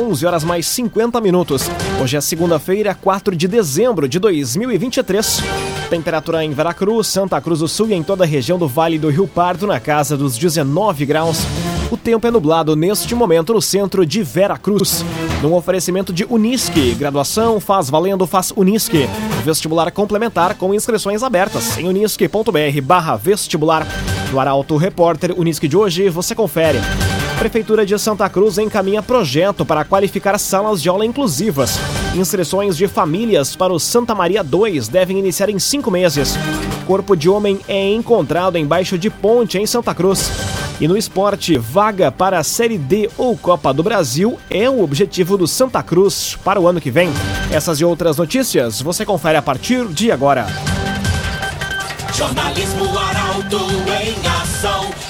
11 0.00 0.24
horas 0.24 0.44
mais 0.44 0.66
50 0.66 1.20
minutos. 1.20 1.70
Hoje 2.00 2.16
é 2.16 2.20
segunda-feira, 2.22 2.94
4 2.94 3.36
de 3.36 3.46
dezembro 3.46 4.08
de 4.08 4.18
2023. 4.18 5.42
Temperatura 5.90 6.42
em 6.42 6.52
Veracruz, 6.52 7.06
Santa 7.06 7.38
Cruz 7.38 7.60
do 7.60 7.68
Sul 7.68 7.88
e 7.88 7.94
em 7.94 8.02
toda 8.02 8.24
a 8.24 8.26
região 8.26 8.58
do 8.58 8.66
Vale 8.66 8.98
do 8.98 9.10
Rio 9.10 9.28
Pardo 9.28 9.66
na 9.66 9.78
casa 9.78 10.16
dos 10.16 10.38
19 10.38 11.04
graus. 11.04 11.40
O 11.90 11.98
tempo 11.98 12.26
é 12.26 12.30
nublado 12.30 12.74
neste 12.74 13.14
momento 13.14 13.52
no 13.52 13.60
centro 13.60 14.06
de 14.06 14.22
Veracruz. 14.22 15.04
Num 15.42 15.52
oferecimento 15.52 16.14
de 16.14 16.24
Unisque, 16.24 16.94
graduação 16.94 17.60
faz 17.60 17.90
valendo 17.90 18.26
faz 18.26 18.52
Unisque. 18.56 19.06
Vestibular 19.44 19.90
complementar 19.90 20.54
com 20.54 20.72
inscrições 20.72 21.22
abertas 21.22 21.76
em 21.76 21.86
unisque.br 21.86 22.80
barra 22.82 23.16
vestibular. 23.16 23.86
No 24.32 24.40
Arauto 24.40 24.78
Repórter 24.78 25.38
Unisque 25.38 25.68
de 25.68 25.76
hoje 25.76 26.08
você 26.08 26.34
confere. 26.34 26.78
Prefeitura 27.40 27.86
de 27.86 27.98
Santa 27.98 28.28
Cruz 28.28 28.58
encaminha 28.58 29.02
projeto 29.02 29.64
para 29.64 29.82
qualificar 29.82 30.38
salas 30.38 30.82
de 30.82 30.90
aula 30.90 31.06
inclusivas. 31.06 31.78
Inscrições 32.14 32.76
de 32.76 32.86
famílias 32.86 33.56
para 33.56 33.72
o 33.72 33.80
Santa 33.80 34.14
Maria 34.14 34.44
2 34.44 34.88
devem 34.88 35.18
iniciar 35.18 35.48
em 35.48 35.58
cinco 35.58 35.90
meses. 35.90 36.34
Corpo 36.86 37.16
de 37.16 37.30
homem 37.30 37.58
é 37.66 37.94
encontrado 37.94 38.58
embaixo 38.58 38.98
de 38.98 39.08
ponte 39.08 39.56
em 39.56 39.64
Santa 39.64 39.94
Cruz. 39.94 40.30
E 40.78 40.86
no 40.86 40.98
esporte, 40.98 41.56
vaga 41.56 42.12
para 42.12 42.38
a 42.38 42.44
Série 42.44 42.76
D 42.76 43.08
ou 43.16 43.34
Copa 43.38 43.72
do 43.72 43.82
Brasil 43.82 44.38
é 44.50 44.68
o 44.68 44.82
objetivo 44.82 45.38
do 45.38 45.48
Santa 45.48 45.82
Cruz 45.82 46.36
para 46.44 46.60
o 46.60 46.68
ano 46.68 46.78
que 46.78 46.90
vem. 46.90 47.08
Essas 47.50 47.80
e 47.80 47.86
outras 47.86 48.18
notícias 48.18 48.82
você 48.82 49.06
confere 49.06 49.38
a 49.38 49.42
partir 49.42 49.86
de 49.86 50.12
agora. 50.12 50.46
Jornalismo 52.12 52.98
Arauto 52.98 53.60
em 53.98 54.28
ação. 54.28 55.09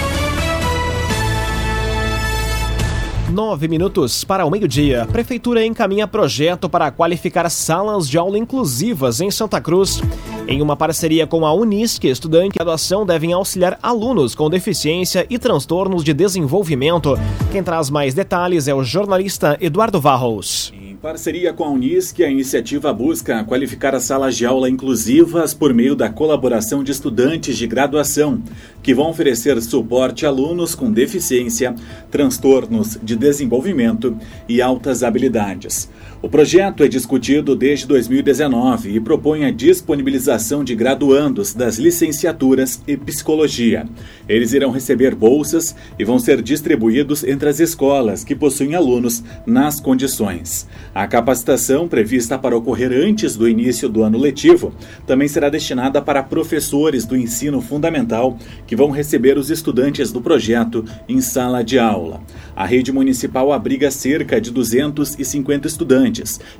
Nove 3.31 3.69
minutos 3.69 4.25
para 4.25 4.45
o 4.45 4.51
meio-dia. 4.51 5.07
Prefeitura 5.09 5.65
encaminha 5.65 6.05
projeto 6.05 6.67
para 6.67 6.91
qualificar 6.91 7.49
salas 7.49 8.09
de 8.09 8.17
aula 8.17 8.37
inclusivas 8.37 9.21
em 9.21 9.31
Santa 9.31 9.61
Cruz. 9.61 10.01
Em 10.49 10.61
uma 10.61 10.75
parceria 10.75 11.25
com 11.25 11.45
a 11.45 11.53
Unisque, 11.53 12.09
estudante 12.09 12.55
e 12.55 12.57
graduação 12.57 13.05
devem 13.05 13.31
auxiliar 13.31 13.79
alunos 13.81 14.35
com 14.35 14.49
deficiência 14.49 15.25
e 15.29 15.39
transtornos 15.39 16.03
de 16.03 16.13
desenvolvimento. 16.13 17.17
Quem 17.53 17.63
traz 17.63 17.89
mais 17.89 18.13
detalhes 18.13 18.67
é 18.67 18.75
o 18.75 18.83
jornalista 18.83 19.57
Eduardo 19.61 20.01
Varros. 20.01 20.73
Parceria 21.01 21.51
com 21.51 21.63
a 21.63 21.69
Unisque, 21.69 22.23
a 22.23 22.29
iniciativa 22.29 22.93
busca 22.93 23.43
qualificar 23.43 23.95
as 23.95 24.03
salas 24.03 24.37
de 24.37 24.45
aula 24.45 24.69
inclusivas 24.69 25.51
por 25.51 25.73
meio 25.73 25.95
da 25.95 26.11
colaboração 26.11 26.83
de 26.83 26.91
estudantes 26.91 27.57
de 27.57 27.65
graduação, 27.65 28.39
que 28.83 28.93
vão 28.93 29.09
oferecer 29.09 29.59
suporte 29.63 30.27
a 30.27 30.29
alunos 30.29 30.75
com 30.75 30.91
deficiência, 30.91 31.73
transtornos 32.11 32.99
de 33.01 33.15
desenvolvimento 33.15 34.15
e 34.47 34.61
altas 34.61 35.01
habilidades. 35.01 35.89
O 36.23 36.29
projeto 36.29 36.83
é 36.83 36.87
discutido 36.87 37.55
desde 37.55 37.87
2019 37.87 38.95
e 38.95 38.99
propõe 38.99 39.43
a 39.43 39.49
disponibilização 39.49 40.63
de 40.63 40.75
graduandos 40.75 41.51
das 41.51 41.79
licenciaturas 41.79 42.79
e 42.85 42.95
psicologia. 42.95 43.87
Eles 44.29 44.53
irão 44.53 44.69
receber 44.69 45.15
bolsas 45.15 45.75
e 45.97 46.05
vão 46.05 46.19
ser 46.19 46.43
distribuídos 46.43 47.23
entre 47.23 47.49
as 47.49 47.59
escolas 47.59 48.23
que 48.23 48.35
possuem 48.35 48.75
alunos 48.75 49.23
nas 49.47 49.79
condições. 49.79 50.67
A 50.93 51.07
capacitação, 51.07 51.87
prevista 51.87 52.37
para 52.37 52.55
ocorrer 52.55 52.91
antes 52.91 53.35
do 53.35 53.49
início 53.49 53.89
do 53.89 54.03
ano 54.03 54.19
letivo, 54.19 54.75
também 55.07 55.27
será 55.27 55.49
destinada 55.49 56.03
para 56.03 56.21
professores 56.21 57.03
do 57.03 57.17
ensino 57.17 57.59
fundamental 57.61 58.37
que 58.67 58.75
vão 58.75 58.91
receber 58.91 59.39
os 59.39 59.49
estudantes 59.49 60.11
do 60.11 60.21
projeto 60.21 60.85
em 61.09 61.19
sala 61.19 61.63
de 61.63 61.79
aula. 61.79 62.21
A 62.55 62.67
rede 62.67 62.91
municipal 62.91 63.51
abriga 63.51 63.89
cerca 63.89 64.39
de 64.39 64.51
250 64.51 65.67
estudantes 65.67 66.10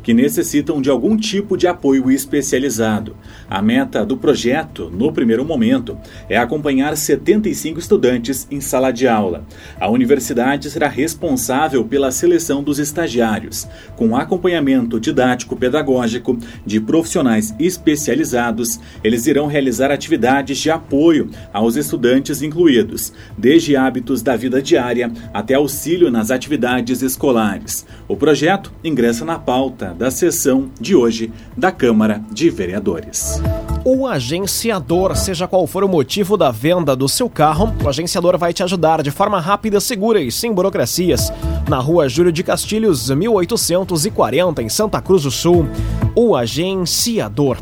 que 0.02 0.14
necessitam 0.14 0.82
de 0.82 0.90
algum 0.90 1.18
tipo 1.18 1.58
de 1.58 1.68
apoio 1.68 2.10
especializado. 2.10 3.16
A 3.50 3.62
meta 3.62 4.06
do 4.06 4.16
projeto, 4.16 4.90
no 4.90 5.12
primeiro 5.12 5.44
momento, 5.44 5.98
é 6.30 6.38
acompanhar 6.38 6.96
75 6.96 7.80
estudantes 7.80 8.48
em 8.50 8.62
sala 8.62 8.92
de 8.92 9.08
aula. 9.08 9.46
A 9.80 9.90
universidade 9.90 10.70
será 10.70 10.88
responsável 10.88 11.84
pela 11.84 12.12
seleção 12.12 12.64
dos 12.64 12.80
estagiários, 12.80 13.68
com 13.96 14.16
acompanhamento 14.16 15.00
didático-pedagógico 15.00 16.38
de 16.66 16.80
profissionais 16.80 17.54
especializados. 17.60 18.80
Eles 19.04 19.28
irão 19.28 19.48
realizar 19.48 19.92
atividades 19.92 20.58
de 20.58 20.70
apoio 20.70 21.30
aos 21.52 21.76
estudantes 21.76 22.42
incluídos, 22.42 23.14
desde 23.38 23.76
hábitos 23.76 24.22
da 24.22 24.36
vida 24.36 24.62
diária 24.62 25.12
até 25.34 25.56
auxílio 25.56 26.12
nas 26.12 26.32
atividades 26.32 27.02
escolares. 27.02 27.86
O 28.08 28.16
projeto 28.16 28.72
ingressa 28.84 29.26
na 29.26 29.40
pauta 29.46 29.96
da 29.98 30.12
sessão 30.12 30.70
de 30.80 30.96
hoje 30.96 31.32
da 31.58 31.72
Câmara 31.72 32.22
de 32.32 32.50
Vereadores. 32.50 33.42
O 33.84 34.06
agenciador, 34.06 35.16
seja 35.16 35.48
qual 35.48 35.66
for 35.66 35.84
o 35.84 35.90
motivo 35.90 36.38
da 36.38 36.52
venda 36.52 36.96
do 36.96 37.10
seu 37.10 37.30
carro, 37.30 37.74
o 37.84 37.90
agenciador 37.90 38.38
vai 38.38 38.54
te 38.54 38.64
ajudar 38.64 39.02
de 39.02 39.12
forma 39.12 39.40
rápida, 39.40 39.80
segura 39.80 40.22
e 40.22 40.32
sem 40.32 40.54
burocracias. 40.54 41.32
Na 41.68 41.80
rua 41.80 42.08
Júlio 42.08 42.32
de 42.32 42.44
Castilhos, 42.44 43.10
1840, 43.10 44.62
em 44.62 44.70
Santa 44.70 45.02
Cruz 45.02 45.24
do 45.24 45.32
Sul. 45.32 45.68
O 46.16 46.36
agenciador. 46.36 47.58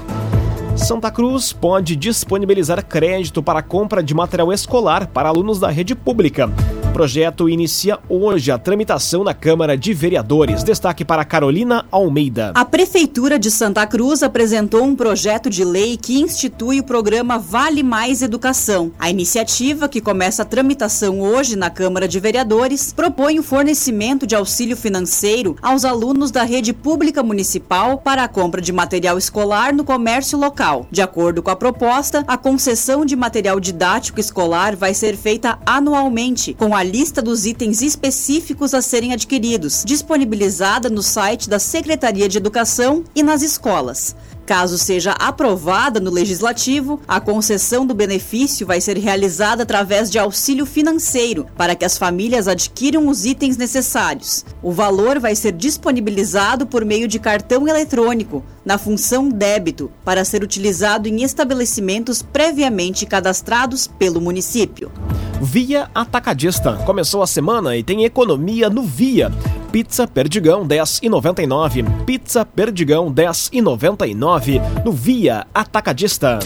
Santa 0.76 1.12
Cruz 1.12 1.52
pode 1.52 1.96
disponibilizar 1.96 2.84
crédito 2.86 3.44
para 3.44 3.62
compra 3.62 4.02
de 4.02 4.14
material 4.14 4.52
escolar 4.52 5.08
para 5.08 5.30
alunos 5.30 5.60
da 5.60 5.70
rede 5.70 5.94
pública. 5.94 6.50
O 6.90 6.92
projeto 7.00 7.48
inicia 7.48 8.00
hoje 8.10 8.52
a 8.52 8.58
tramitação 8.58 9.24
na 9.24 9.34
Câmara 9.34 9.78
de 9.78 9.94
Vereadores. 9.94 10.64
Destaque 10.64 11.06
para 11.06 11.24
Carolina 11.24 11.86
Almeida. 11.92 12.52
A 12.56 12.66
Prefeitura 12.66 13.38
de 13.38 13.52
Santa 13.52 13.86
Cruz 13.86 14.24
apresentou 14.24 14.84
um 14.84 14.96
projeto 14.96 15.52
de 15.52 15.64
lei 15.64 15.96
que 15.96 16.20
institui 16.20 16.80
o 16.80 16.84
programa 16.84 17.38
Vale 17.38 17.84
Mais 17.84 18.24
Educação. 18.24 18.92
A 19.00 19.08
iniciativa, 19.10 19.88
que 19.88 20.02
começa 20.02 20.42
a 20.42 20.46
tramitação 20.46 21.22
hoje 21.22 21.56
na 21.56 21.70
Câmara 21.70 22.08
de 22.08 22.20
Vereadores, 22.20 22.92
propõe 22.92 23.38
o 23.38 23.44
fornecimento 23.44 24.26
de 24.26 24.36
auxílio 24.36 24.76
financeiro 24.76 25.56
aos 25.62 25.86
alunos 25.86 26.32
da 26.32 26.44
rede 26.44 26.74
pública 26.74 27.22
municipal 27.22 28.00
para 28.00 28.24
a 28.24 28.28
compra 28.28 28.60
de 28.60 28.74
material 28.74 29.18
escolar 29.18 29.74
no 29.74 29.84
comércio 29.84 30.40
local. 30.40 30.88
De 30.92 31.04
acordo 31.04 31.44
com 31.44 31.52
a 31.52 31.56
proposta, 31.56 32.26
a 32.28 32.36
concessão 32.36 33.06
de 33.06 33.16
material 33.16 33.60
didático 33.60 34.20
escolar 34.20 34.76
vai 34.76 34.96
ser 34.96 35.16
feita 35.16 35.60
anualmente, 35.66 36.56
com 36.56 36.76
a 36.76 36.79
lista 36.84 37.22
dos 37.22 37.46
itens 37.46 37.82
específicos 37.82 38.74
a 38.74 38.82
serem 38.82 39.14
adquiridos, 39.14 39.84
disponibilizada 39.86 40.90
no 40.90 41.02
site 41.02 41.50
da 41.50 41.60
Secretaria 41.60 42.30
de 42.30 42.38
Educação 42.38 43.04
e 43.16 43.24
nas 43.24 43.42
escolas. 43.42 44.16
Caso 44.50 44.80
seja 44.80 45.12
aprovada 45.12 46.00
no 46.00 46.10
legislativo, 46.10 47.00
a 47.08 47.20
concessão 47.20 47.86
do 47.86 47.94
benefício 47.94 48.66
vai 48.66 48.82
ser 48.82 48.98
realizada 48.98 49.62
através 49.62 50.10
de 50.10 50.18
auxílio 50.18 50.66
financeiro 50.66 51.46
para 51.56 51.76
que 51.76 51.86
as 51.86 52.00
famílias 52.00 52.48
adquiram 52.48 53.08
os 53.08 53.26
itens 53.26 53.58
necessários. 53.58 54.44
O 54.64 54.72
valor 54.72 55.20
vai 55.20 55.36
ser 55.36 55.52
disponibilizado 55.52 56.66
por 56.66 56.84
meio 56.84 57.08
de 57.08 57.20
cartão 57.20 57.68
eletrônico, 57.68 58.44
na 58.66 58.80
função 58.80 59.30
débito, 59.30 59.92
para 60.04 60.26
ser 60.26 60.42
utilizado 60.42 61.08
em 61.08 61.22
estabelecimentos 61.22 62.24
previamente 62.24 63.06
cadastrados 63.06 63.86
pelo 63.86 64.20
município. 64.20 64.92
Via 65.42 65.90
Atacadista. 65.96 66.74
Começou 66.86 67.24
a 67.24 67.28
semana 67.28 67.78
e 67.78 67.84
tem 67.84 68.04
economia 68.04 68.70
no 68.70 68.84
Via. 68.84 69.32
Pizza 69.72 70.06
Perdigão 70.06 70.68
10,99. 70.68 72.04
Pizza 72.06 72.44
Perdigão 72.44 73.14
10,99 73.14 74.62
no 74.84 74.92
Via 74.92 75.48
Atacadista. 75.54 76.40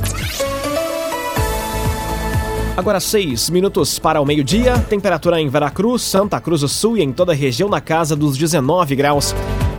Agora 2.78 3.00
seis 3.00 3.50
minutos 3.50 4.00
para 4.00 4.22
o 4.22 4.26
meio-dia, 4.26 4.78
temperatura 4.90 5.40
em 5.40 5.48
Veracruz, 5.48 6.02
Santa 6.02 6.40
Cruz 6.40 6.62
do 6.62 6.68
Sul 6.68 6.98
e 6.98 7.04
em 7.04 7.12
toda 7.12 7.32
a 7.32 7.36
região 7.36 7.70
na 7.70 7.82
casa 7.82 8.16
dos 8.16 8.38
19 8.38 8.96
graus. 8.96 9.34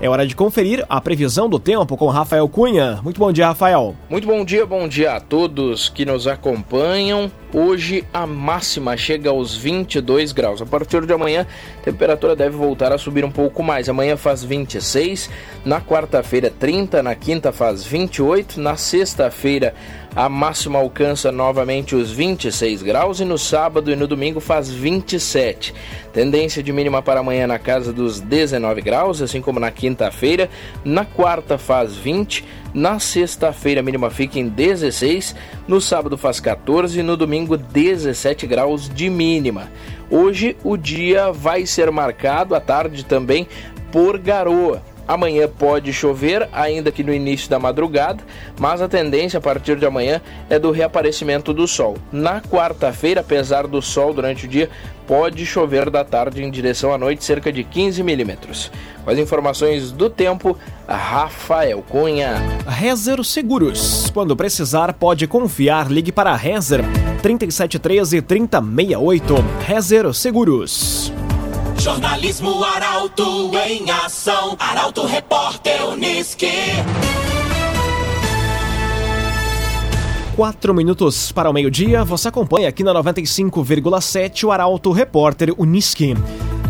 É 0.04 0.08
hora 0.10 0.26
de 0.26 0.36
conferir 0.36 0.84
a 0.86 1.00
previsão 1.00 1.48
do 1.48 1.58
tempo 1.58 1.96
com 1.96 2.08
Rafael 2.08 2.46
Cunha. 2.46 3.00
Muito 3.02 3.18
bom 3.18 3.32
dia, 3.32 3.46
Rafael. 3.46 3.96
Muito 4.10 4.26
bom 4.26 4.44
dia, 4.44 4.66
bom 4.66 4.86
dia 4.86 5.12
a 5.14 5.18
todos 5.18 5.88
que 5.88 6.04
nos 6.04 6.26
acompanham. 6.26 7.32
Hoje 7.54 8.04
a 8.12 8.26
máxima 8.26 8.98
chega 8.98 9.30
aos 9.30 9.56
22 9.56 10.32
graus. 10.32 10.60
A 10.60 10.66
partir 10.66 11.06
de 11.06 11.12
amanhã, 11.14 11.46
a 11.78 11.84
temperatura 11.84 12.36
deve 12.36 12.54
voltar 12.54 12.92
a 12.92 12.98
subir 12.98 13.24
um 13.24 13.30
pouco 13.30 13.62
mais. 13.62 13.88
Amanhã 13.88 14.14
faz 14.14 14.44
26, 14.44 15.30
na 15.64 15.80
quarta-feira 15.80 16.50
30, 16.50 17.02
na 17.02 17.14
quinta 17.14 17.50
faz 17.50 17.82
28, 17.82 18.60
na 18.60 18.76
sexta-feira 18.76 19.74
a 20.16 20.28
máxima 20.28 20.78
alcança 20.78 21.32
novamente 21.32 21.96
os 21.96 22.12
26 22.12 22.82
graus 22.82 23.18
e 23.18 23.24
no 23.24 23.36
sábado 23.36 23.90
e 23.90 23.96
no 23.96 24.06
domingo 24.06 24.38
faz 24.38 24.70
27. 24.70 25.74
Tendência 26.12 26.62
de 26.62 26.72
mínima 26.72 27.02
para 27.02 27.18
amanhã 27.18 27.48
na 27.48 27.58
casa 27.58 27.92
dos 27.92 28.20
19 28.20 28.80
graus, 28.80 29.20
assim 29.20 29.40
como 29.40 29.58
na 29.58 29.72
quinta-feira. 29.72 30.48
Na 30.84 31.04
quarta 31.04 31.58
faz 31.58 31.96
20, 31.96 32.44
na 32.72 33.00
sexta-feira 33.00 33.80
a 33.80 33.82
mínima 33.82 34.08
fica 34.08 34.38
em 34.38 34.48
16, 34.48 35.34
no 35.66 35.80
sábado 35.80 36.16
faz 36.16 36.38
14 36.38 37.00
e 37.00 37.02
no 37.02 37.16
domingo 37.16 37.56
17 37.56 38.46
graus 38.46 38.88
de 38.88 39.10
mínima. 39.10 39.68
Hoje 40.08 40.56
o 40.62 40.76
dia 40.76 41.32
vai 41.32 41.66
ser 41.66 41.90
marcado 41.90 42.54
à 42.54 42.60
tarde 42.60 43.04
também 43.04 43.48
por 43.90 44.16
garoa. 44.18 44.93
Amanhã 45.06 45.48
pode 45.48 45.92
chover, 45.92 46.48
ainda 46.52 46.90
que 46.90 47.04
no 47.04 47.12
início 47.12 47.48
da 47.50 47.58
madrugada, 47.58 48.22
mas 48.58 48.80
a 48.80 48.88
tendência 48.88 49.38
a 49.38 49.40
partir 49.40 49.76
de 49.76 49.84
amanhã 49.84 50.20
é 50.48 50.58
do 50.58 50.70
reaparecimento 50.70 51.52
do 51.52 51.68
sol. 51.68 51.96
Na 52.10 52.40
quarta-feira, 52.40 53.20
apesar 53.20 53.66
do 53.66 53.82
sol 53.82 54.14
durante 54.14 54.46
o 54.46 54.48
dia, 54.48 54.70
pode 55.06 55.44
chover 55.44 55.90
da 55.90 56.04
tarde 56.04 56.42
em 56.42 56.50
direção 56.50 56.92
à 56.92 56.98
noite, 56.98 57.24
cerca 57.24 57.52
de 57.52 57.62
15 57.62 58.02
milímetros. 58.02 58.70
Com 59.04 59.10
as 59.10 59.18
informações 59.18 59.92
do 59.92 60.08
tempo, 60.08 60.56
Rafael 60.88 61.82
Cunha. 61.82 62.36
Rezer 62.66 63.22
Seguros. 63.22 64.10
Quando 64.14 64.34
precisar, 64.34 64.94
pode 64.94 65.26
confiar. 65.26 65.90
Ligue 65.90 66.10
para 66.10 66.34
Rezer 66.34 66.80
3713 67.22 68.22
3068. 68.22 69.34
Rezer 69.66 70.14
Seguros. 70.14 71.12
Jornalismo 71.84 72.64
Arauto 72.64 73.50
em 73.58 73.90
ação. 73.90 74.56
Arauto 74.58 75.04
Repórter 75.04 75.86
Uniski. 75.86 76.48
Quatro 80.34 80.72
minutos 80.72 81.30
para 81.30 81.50
o 81.50 81.52
meio-dia, 81.52 82.02
você 82.02 82.28
acompanha 82.28 82.70
aqui 82.70 82.82
na 82.82 82.94
95,7 82.94 84.44
o 84.44 84.50
Arauto 84.50 84.92
Repórter 84.92 85.52
Uniski. 85.58 86.14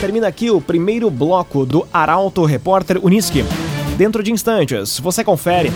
Termina 0.00 0.28
aqui 0.28 0.50
o 0.50 0.60
primeiro 0.60 1.10
bloco 1.10 1.66
do 1.66 1.86
Arauto 1.92 2.44
Repórter 2.44 2.98
Unisque. 3.02 3.44
Dentro 3.96 4.22
de 4.22 4.32
instantes, 4.32 4.98
você 4.98 5.22
confere. 5.22 5.70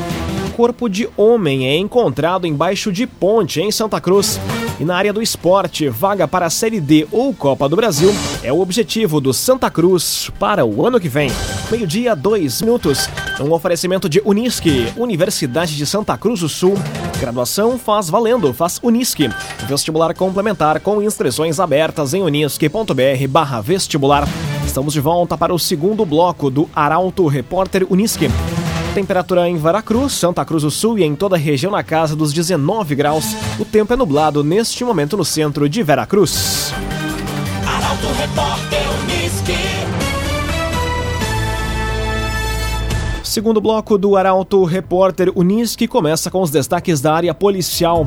Corpo 0.56 0.88
de 0.88 1.08
homem 1.16 1.66
é 1.66 1.76
encontrado 1.76 2.46
embaixo 2.46 2.92
de 2.92 3.06
ponte 3.06 3.60
em 3.60 3.70
Santa 3.70 4.00
Cruz. 4.00 4.40
E 4.78 4.84
na 4.84 4.96
área 4.96 5.12
do 5.12 5.20
esporte, 5.20 5.88
vaga 5.88 6.26
para 6.26 6.46
a 6.46 6.50
Série 6.50 6.80
D 6.80 7.06
ou 7.12 7.34
Copa 7.34 7.68
do 7.68 7.76
Brasil 7.76 8.14
é 8.42 8.52
o 8.52 8.60
objetivo 8.60 9.20
do 9.20 9.32
Santa 9.32 9.70
Cruz 9.70 10.30
para 10.38 10.64
o 10.64 10.86
ano 10.86 10.98
que 10.98 11.08
vem. 11.08 11.30
Meio-dia, 11.70 12.14
dois 12.14 12.62
minutos. 12.62 13.08
Um 13.40 13.52
oferecimento 13.52 14.08
de 14.08 14.22
Unisque, 14.24 14.92
Universidade 14.96 15.76
de 15.76 15.84
Santa 15.84 16.16
Cruz 16.16 16.40
do 16.40 16.48
Sul. 16.48 16.76
Graduação 17.24 17.78
faz 17.78 18.10
valendo, 18.10 18.52
faz 18.52 18.78
Unisque. 18.82 19.30
Vestibular 19.66 20.14
complementar 20.14 20.78
com 20.80 21.00
inscrições 21.00 21.58
abertas 21.58 22.12
em 22.12 22.20
unisque.br 22.20 23.28
barra 23.30 23.62
vestibular. 23.62 24.28
Estamos 24.66 24.92
de 24.92 25.00
volta 25.00 25.34
para 25.34 25.54
o 25.54 25.58
segundo 25.58 26.04
bloco 26.04 26.50
do 26.50 26.68
Arauto 26.76 27.26
Repórter 27.26 27.86
Unisque. 27.88 28.28
Temperatura 28.94 29.48
em 29.48 29.56
Veracruz, 29.56 30.12
Santa 30.12 30.44
Cruz 30.44 30.64
do 30.64 30.70
Sul 30.70 30.98
e 30.98 31.02
em 31.02 31.14
toda 31.14 31.36
a 31.36 31.38
região 31.38 31.72
na 31.72 31.82
casa 31.82 32.14
dos 32.14 32.30
19 32.30 32.94
graus. 32.94 33.34
O 33.58 33.64
tempo 33.64 33.94
é 33.94 33.96
nublado 33.96 34.44
neste 34.44 34.84
momento 34.84 35.16
no 35.16 35.24
centro 35.24 35.66
de 35.66 35.82
Veracruz. 35.82 36.74
Arauto 37.66 38.06
Repórter 38.18 38.82
Uniski. 39.02 40.03
Segundo 43.34 43.60
bloco 43.60 43.98
do 43.98 44.14
Arauto 44.14 44.62
Repórter 44.62 45.28
Unisque 45.34 45.88
começa 45.88 46.30
com 46.30 46.40
os 46.40 46.52
destaques 46.52 47.00
da 47.00 47.12
área 47.12 47.34
policial 47.34 48.06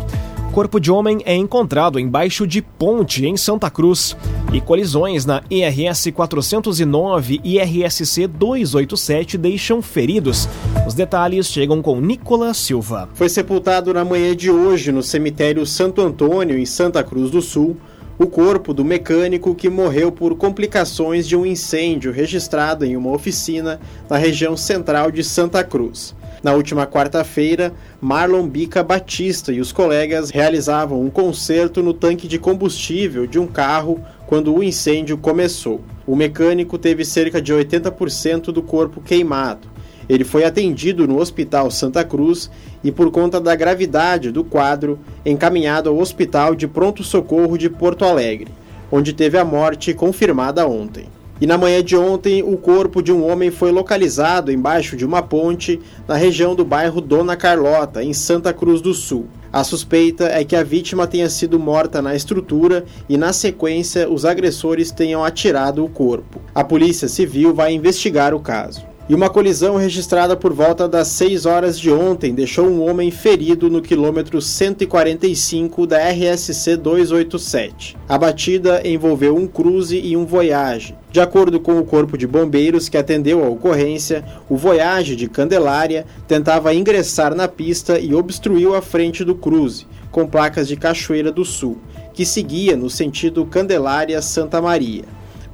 corpo 0.57 0.79
de 0.79 0.91
homem 0.91 1.19
é 1.23 1.35
encontrado 1.35 1.99
embaixo 1.99 2.47
de 2.47 2.63
ponte 2.63 3.23
em 3.27 3.37
Santa 3.37 3.69
Cruz 3.69 4.17
e 4.51 4.59
colisões 4.59 5.23
na 5.23 5.43
IRS 5.51 6.11
409 6.11 7.39
e 7.43 7.59
IRSC 7.59 8.25
287 8.25 9.37
deixam 9.37 9.83
feridos. 9.83 10.49
Os 10.87 10.95
detalhes 10.95 11.45
chegam 11.45 11.79
com 11.79 12.01
Nicolas 12.01 12.57
Silva. 12.57 13.07
Foi 13.13 13.29
sepultado 13.29 13.93
na 13.93 14.03
manhã 14.03 14.35
de 14.35 14.49
hoje 14.49 14.91
no 14.91 15.03
cemitério 15.03 15.63
Santo 15.63 16.01
Antônio, 16.01 16.57
em 16.57 16.65
Santa 16.65 17.03
Cruz 17.03 17.29
do 17.29 17.39
Sul, 17.39 17.77
o 18.19 18.25
corpo 18.25 18.73
do 18.73 18.83
mecânico 18.83 19.53
que 19.53 19.69
morreu 19.69 20.11
por 20.11 20.35
complicações 20.35 21.27
de 21.27 21.35
um 21.35 21.45
incêndio 21.45 22.11
registrado 22.11 22.83
em 22.83 22.97
uma 22.97 23.11
oficina 23.11 23.79
na 24.09 24.17
região 24.17 24.57
central 24.57 25.11
de 25.11 25.23
Santa 25.23 25.63
Cruz. 25.63 26.15
Na 26.41 26.53
última 26.53 26.87
quarta-feira, 26.87 27.73
Marlon 28.01 28.47
Bica 28.47 28.83
Batista 28.83 29.51
e 29.51 29.59
os 29.59 29.71
colegas 29.71 30.29
realizavam 30.29 31.01
um 31.01 31.09
concerto 31.09 31.83
no 31.83 31.93
tanque 31.93 32.27
de 32.27 32.39
combustível 32.39 33.27
de 33.27 33.37
um 33.37 33.47
carro 33.47 33.99
quando 34.25 34.53
o 34.53 34.63
incêndio 34.63 35.17
começou. 35.17 35.81
O 36.05 36.15
mecânico 36.15 36.77
teve 36.77 37.03
cerca 37.05 37.41
de 37.41 37.53
80% 37.53 38.45
do 38.45 38.61
corpo 38.61 39.01
queimado. 39.01 39.67
Ele 40.09 40.23
foi 40.23 40.45
atendido 40.45 41.07
no 41.07 41.19
Hospital 41.19 41.69
Santa 41.69 42.03
Cruz 42.03 42.49
e, 42.83 42.91
por 42.91 43.11
conta 43.11 43.41
da 43.41 43.55
gravidade 43.55 44.31
do 44.31 44.43
quadro, 44.43 44.99
encaminhado 45.25 45.89
ao 45.89 45.97
Hospital 45.97 46.55
de 46.55 46.67
Pronto 46.67 47.03
Socorro 47.03 47.57
de 47.57 47.69
Porto 47.69 48.05
Alegre, 48.05 48.51
onde 48.91 49.13
teve 49.13 49.37
a 49.37 49.45
morte 49.45 49.93
confirmada 49.93 50.67
ontem. 50.67 51.07
E 51.39 51.45
na 51.45 51.57
manhã 51.57 51.83
de 51.83 51.95
ontem, 51.95 52.41
o 52.41 52.57
corpo 52.57 53.01
de 53.01 53.11
um 53.11 53.29
homem 53.29 53.51
foi 53.51 53.71
localizado 53.71 54.51
embaixo 54.51 54.97
de 54.97 55.05
uma 55.05 55.21
ponte 55.21 55.79
na 56.07 56.15
região 56.15 56.55
do 56.55 56.65
bairro 56.65 56.99
Dona 56.99 57.35
Carlota, 57.35 58.03
em 58.03 58.11
Santa 58.11 58.51
Cruz 58.51 58.81
do 58.81 58.91
Sul. 58.93 59.27
A 59.53 59.63
suspeita 59.63 60.25
é 60.25 60.43
que 60.43 60.55
a 60.55 60.63
vítima 60.63 61.05
tenha 61.05 61.29
sido 61.29 61.59
morta 61.59 62.01
na 62.01 62.15
estrutura 62.15 62.85
e, 63.07 63.17
na 63.17 63.31
sequência, 63.33 64.09
os 64.09 64.25
agressores 64.25 64.89
tenham 64.89 65.23
atirado 65.23 65.85
o 65.85 65.89
corpo. 65.89 66.41
A 66.55 66.63
Polícia 66.63 67.07
Civil 67.07 67.53
vai 67.53 67.71
investigar 67.71 68.33
o 68.33 68.39
caso. 68.39 68.96
E 69.09 69.15
uma 69.15 69.29
colisão 69.29 69.77
registrada 69.77 70.35
por 70.35 70.51
volta 70.51 70.85
das 70.85 71.07
6 71.07 71.45
horas 71.45 71.79
de 71.79 71.89
ontem 71.89 72.33
deixou 72.33 72.67
um 72.67 72.85
homem 72.85 73.09
ferido 73.09 73.69
no 73.69 73.81
quilômetro 73.81 74.41
145 74.41 75.87
da 75.87 75.97
RSC 76.09 76.75
287. 76.75 77.95
A 78.09 78.17
batida 78.17 78.81
envolveu 78.85 79.33
um 79.33 79.47
cruze 79.47 79.97
e 79.97 80.17
um 80.17 80.25
Voyage. 80.25 80.93
De 81.09 81.21
acordo 81.21 81.57
com 81.57 81.79
o 81.79 81.85
Corpo 81.85 82.17
de 82.17 82.27
Bombeiros 82.27 82.89
que 82.89 82.97
atendeu 82.97 83.41
a 83.45 83.47
ocorrência, 83.47 84.25
o 84.49 84.57
Voyage 84.57 85.15
de 85.15 85.29
Candelária 85.29 86.05
tentava 86.27 86.73
ingressar 86.73 87.33
na 87.33 87.47
pista 87.47 87.97
e 87.97 88.13
obstruiu 88.13 88.75
a 88.75 88.81
frente 88.81 89.23
do 89.23 89.35
cruze, 89.35 89.87
com 90.11 90.27
placas 90.27 90.67
de 90.67 90.75
Cachoeira 90.75 91.31
do 91.31 91.45
Sul, 91.45 91.77
que 92.13 92.25
seguia 92.25 92.75
no 92.75 92.89
sentido 92.89 93.45
Candelária-Santa 93.45 94.61
Maria. 94.61 95.05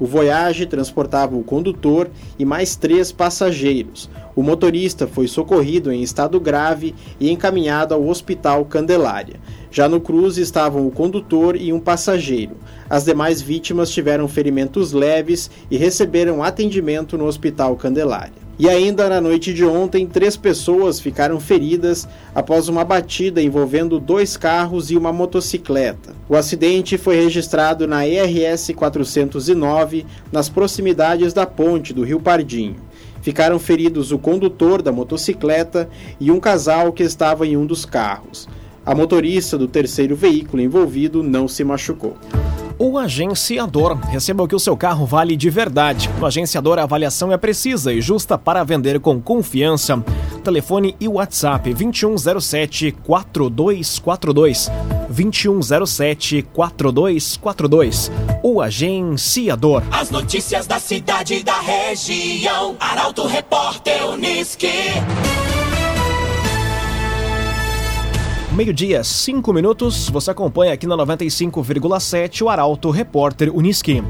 O 0.03 0.05
Voyage 0.05 0.65
transportava 0.65 1.33
o 1.33 1.45
condutor 1.45 2.09
e 2.37 2.43
mais 2.43 2.75
três 2.75 3.09
passageiros. 3.09 4.09
O 4.35 4.43
motorista 4.43 5.07
foi 5.07 5.29
socorrido 5.29 5.93
em 5.93 6.03
estado 6.03 6.41
grave 6.41 6.93
e 7.21 7.31
encaminhado 7.31 7.93
ao 7.93 8.05
Hospital 8.05 8.65
Candelária. 8.65 9.39
Já 9.71 9.87
no 9.87 10.01
cruze 10.01 10.41
estavam 10.41 10.85
o 10.85 10.91
condutor 10.91 11.55
e 11.55 11.71
um 11.71 11.79
passageiro. 11.79 12.57
As 12.89 13.05
demais 13.05 13.41
vítimas 13.41 13.91
tiveram 13.91 14.27
ferimentos 14.27 14.91
leves 14.91 15.49
e 15.71 15.77
receberam 15.77 16.43
atendimento 16.43 17.17
no 17.17 17.25
Hospital 17.25 17.77
Candelária. 17.77 18.42
E 18.57 18.69
ainda 18.69 19.09
na 19.09 19.19
noite 19.19 19.51
de 19.51 19.65
ontem, 19.65 20.05
três 20.05 20.37
pessoas 20.37 20.99
ficaram 20.99 21.39
feridas 21.39 22.07
após 22.35 22.67
uma 22.67 22.83
batida 22.83 23.41
envolvendo 23.41 23.99
dois 23.99 24.37
carros 24.37 24.91
e 24.91 24.95
uma 24.95 25.11
motocicleta. 25.11 26.15
O 26.29 26.35
acidente 26.35 26.95
foi 26.95 27.15
registrado 27.15 27.87
na 27.87 28.07
ERS 28.07 28.71
409, 28.75 30.05
nas 30.31 30.49
proximidades 30.49 31.33
da 31.33 31.47
ponte 31.47 31.93
do 31.93 32.03
Rio 32.03 32.19
Pardinho. 32.19 32.75
Ficaram 33.23 33.57
feridos 33.57 34.11
o 34.11 34.19
condutor 34.19 34.83
da 34.83 34.91
motocicleta 34.91 35.89
e 36.19 36.29
um 36.29 36.39
casal 36.39 36.93
que 36.93 37.01
estava 37.01 37.47
em 37.47 37.57
um 37.57 37.65
dos 37.65 37.85
carros. 37.85 38.47
A 38.85 38.93
motorista 38.93 39.57
do 39.57 39.67
terceiro 39.67 40.15
veículo 40.15 40.61
envolvido 40.61 41.23
não 41.23 41.47
se 41.47 41.63
machucou. 41.63 42.17
O 42.77 42.97
agenciador. 42.97 43.97
Receba 44.09 44.43
o 44.43 44.47
que 44.47 44.55
o 44.55 44.59
seu 44.59 44.75
carro 44.75 45.05
vale 45.05 45.35
de 45.35 45.49
verdade. 45.49 46.09
No 46.19 46.25
agenciador, 46.25 46.79
a 46.79 46.83
avaliação 46.83 47.31
é 47.31 47.37
precisa 47.37 47.93
e 47.93 48.01
justa 48.01 48.37
para 48.37 48.63
vender 48.63 48.99
com 48.99 49.21
confiança. 49.21 50.03
Telefone 50.43 50.95
e 50.99 51.07
WhatsApp 51.07 51.73
2107 51.73 52.91
4242. 53.03 54.71
2107 55.09 56.41
4242. 56.53 58.11
O 58.41 58.61
agenciador. 58.61 59.83
As 59.91 60.09
notícias 60.09 60.67
da 60.67 60.79
cidade 60.79 61.35
e 61.35 61.43
da 61.43 61.59
região. 61.59 62.75
Arauto 62.79 63.25
Repórter 63.27 64.05
Uniski. 64.07 64.67
Meio-dia, 68.55 69.03
5 69.03 69.51
minutos. 69.51 70.07
Você 70.09 70.29
acompanha 70.29 70.73
aqui 70.73 70.85
na 70.85 70.95
95,7 70.95 72.43
o 72.43 72.49
Arauto 72.49 72.91
Repórter 72.91 73.51
Uniski. 73.51 74.03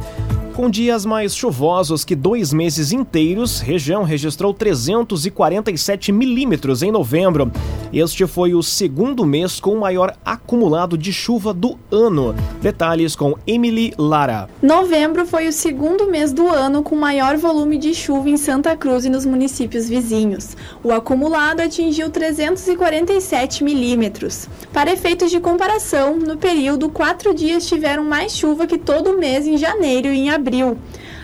Com 0.55 0.69
dias 0.69 1.03
mais 1.03 1.35
chuvosos 1.35 2.05
que 2.05 2.15
dois 2.15 2.53
meses 2.53 2.91
inteiros, 2.91 3.59
região 3.59 4.03
registrou 4.03 4.53
347 4.53 6.11
milímetros 6.11 6.83
em 6.83 6.91
novembro. 6.91 7.51
Este 7.91 8.27
foi 8.27 8.53
o 8.53 8.61
segundo 8.61 9.25
mês 9.25 9.59
com 9.59 9.71
o 9.71 9.79
maior 9.79 10.15
acumulado 10.23 10.95
de 10.95 11.11
chuva 11.11 11.55
do 11.55 11.77
ano. 11.91 12.35
Detalhes 12.61 13.15
com 13.15 13.35
Emily 13.47 13.95
Lara. 13.97 14.47
Novembro 14.61 15.25
foi 15.25 15.47
o 15.47 15.51
segundo 15.51 16.07
mês 16.07 16.31
do 16.31 16.47
ano 16.47 16.83
com 16.83 16.95
maior 16.95 17.35
volume 17.35 17.79
de 17.79 17.93
chuva 17.95 18.29
em 18.29 18.37
Santa 18.37 18.77
Cruz 18.77 19.05
e 19.05 19.09
nos 19.09 19.25
municípios 19.25 19.89
vizinhos. 19.89 20.55
O 20.83 20.91
acumulado 20.91 21.61
atingiu 21.61 22.11
347 22.11 23.63
milímetros. 23.63 24.47
Para 24.71 24.93
efeitos 24.93 25.31
de 25.31 25.39
comparação, 25.39 26.15
no 26.15 26.37
período, 26.37 26.89
quatro 26.89 27.33
dias 27.33 27.65
tiveram 27.65 28.03
mais 28.03 28.35
chuva 28.35 28.67
que 28.67 28.77
todo 28.77 29.17
mês 29.17 29.47
em 29.47 29.57
janeiro 29.57 30.09
e 30.09 30.19
em 30.19 30.29
abril 30.29 30.42
abril, 30.43 30.77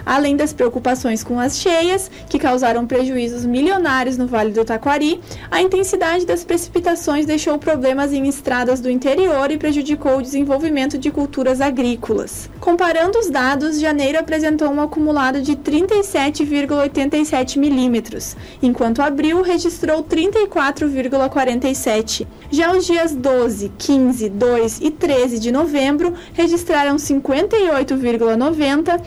além 0.10 0.36
das 0.36 0.52
preocupações 0.52 1.24
com 1.24 1.40
as 1.40 1.60
cheias, 1.60 2.10
que 2.28 2.40
causaram 2.40 2.88
prejuízos 2.88 3.46
milionários 3.46 4.18
no 4.18 4.26
Vale 4.26 4.52
do 4.52 4.66
Taquari, 4.66 5.22
a 5.52 5.62
intensidade 5.62 6.26
das 6.26 6.44
precipitações 6.44 7.28
deixou 7.28 7.60
problemas 7.60 8.12
em 8.12 8.28
estradas 8.28 8.82
do 8.82 8.90
interior 8.90 9.52
e 9.52 9.60
prejudicou 9.60 10.18
o 10.18 10.22
desenvolvimento 10.24 10.98
de 10.98 11.12
culturas 11.12 11.62
agrícolas. 11.62 12.50
Comparando 12.60 13.20
os 13.20 13.30
dados, 13.30 13.80
janeiro 13.80 14.18
apresentou 14.18 14.72
um 14.72 14.82
acumulado 14.82 15.44
de 15.44 15.56
37,87 15.56 17.60
milímetros, 17.60 18.36
enquanto 18.64 19.04
abril 19.04 19.44
registrou 19.44 20.04
34,47. 20.04 22.26
Já 22.50 22.72
os 22.72 22.84
dias 22.84 23.14
12, 23.14 23.72
15, 23.78 24.28
2 24.28 24.80
e 24.82 24.90
13 24.90 25.38
de 25.38 25.52
novembro 25.52 26.16
registraram 26.34 26.96
58,90, 26.96 29.00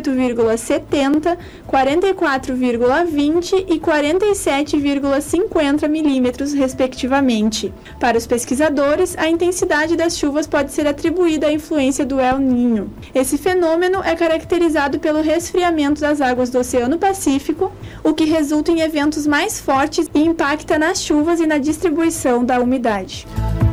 58,70, 0.00 1.36
44,20 1.66 3.64
e 3.68 3.78
47,50 3.78 5.88
milímetros, 5.88 6.52
respectivamente. 6.52 7.72
Para 7.98 8.18
os 8.18 8.26
pesquisadores, 8.26 9.16
a 9.18 9.28
intensidade 9.28 9.96
das 9.96 10.16
chuvas 10.16 10.46
pode 10.46 10.72
ser 10.72 10.86
atribuída 10.86 11.48
à 11.48 11.52
influência 11.52 12.04
do 12.04 12.20
El 12.20 12.38
Ninho. 12.38 12.90
Esse 13.14 13.38
fenômeno 13.38 14.02
é 14.02 14.14
caracterizado 14.14 14.98
pelo 14.98 15.20
resfriamento 15.20 16.00
das 16.00 16.20
águas 16.20 16.50
do 16.50 16.58
Oceano 16.58 16.98
Pacífico, 16.98 17.72
o 18.02 18.14
que 18.14 18.24
resulta 18.24 18.70
em 18.70 18.80
eventos 18.80 19.26
mais 19.26 19.60
fortes 19.60 20.08
e 20.14 20.20
impacta 20.20 20.78
nas 20.78 21.02
chuvas 21.02 21.40
e 21.40 21.46
na 21.46 21.58
distribuição 21.58 22.44
da 22.44 22.60
umidade. 22.60 23.26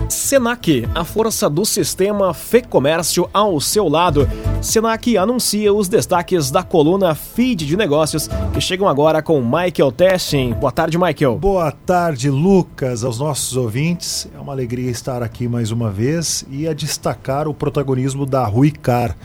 Senac, 0.10 0.88
a 0.94 1.04
força 1.04 1.50
do 1.50 1.66
sistema 1.66 2.34
Fê 2.34 2.62
Comércio 2.62 3.30
ao 3.34 3.60
seu 3.60 3.88
lado. 3.88 4.28
Senac 4.62 5.18
anuncia 5.18 5.74
os 5.74 5.88
destaques 5.88 6.52
da 6.52 6.64
coluna 6.64 7.16
Feed 7.16 7.66
de 7.66 7.76
Negócios, 7.76 8.30
que 8.54 8.62
chegam 8.62 8.88
agora 8.88 9.22
com 9.22 9.42
Michael 9.42 9.92
Tessin. 9.92 10.54
Boa 10.54 10.72
tarde, 10.72 10.98
Michael. 10.98 11.38
Boa 11.38 11.72
tarde, 11.72 12.30
Lucas, 12.30 13.04
aos 13.04 13.20
nossos 13.20 13.58
ouvintes. 13.58 14.28
É 14.36 14.40
uma 14.40 14.54
alegria 14.54 14.92
estar 14.92 15.24
aqui 15.24 15.48
mais 15.48 15.72
uma 15.72 15.90
vez 15.90 16.46
e 16.50 16.68
a 16.68 16.74
destacar 16.74 17.48
o 17.48 17.54
protagonismo 17.54 18.26
da 18.26 18.46
Rui 18.46 18.72
Car. 18.72 19.16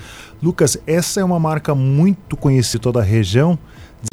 Lucas, 0.43 0.79
essa 0.87 1.21
é 1.21 1.25
uma 1.25 1.39
marca 1.39 1.75
muito 1.75 2.37
conhecida 2.37 2.79
de 2.79 2.83
toda 2.83 3.01
a 3.01 3.05
região, 3.05 3.59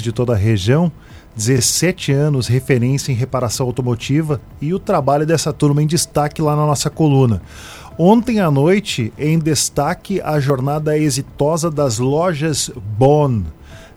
de 0.01 0.11
toda 0.11 0.33
a 0.33 0.37
região 0.37 0.91
17 1.37 2.11
anos 2.11 2.47
referência 2.47 3.11
em 3.11 3.15
reparação 3.15 3.67
automotiva 3.67 4.41
e 4.59 4.73
o 4.73 4.79
trabalho 4.79 5.25
dessa 5.25 5.53
turma 5.53 5.83
em 5.83 5.87
destaque 5.87 6.41
lá 6.41 6.55
na 6.55 6.65
nossa 6.65 6.89
coluna. 6.89 7.41
Ontem 7.97 8.39
à 8.39 8.51
noite, 8.51 9.13
em 9.17 9.39
destaque, 9.39 10.19
a 10.21 10.39
jornada 10.39 10.97
exitosa 10.97 11.71
das 11.71 11.99
lojas 11.99 12.69
Bon. 12.97 13.43